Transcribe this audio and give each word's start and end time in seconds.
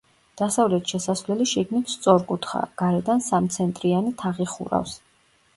დასავლეთ 0.41 0.93
შესასვლელი 0.93 1.47
შიგნით 1.51 1.93
სწორკუთხაა, 1.95 2.71
გარედან 2.83 3.23
სამცენტრიანი 3.29 4.19
თაღი 4.23 4.53
ხურავს. 4.57 4.99